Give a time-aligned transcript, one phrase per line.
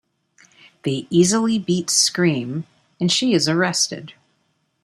[0.81, 2.63] They easily beat Scream
[2.99, 4.15] and she is arrested.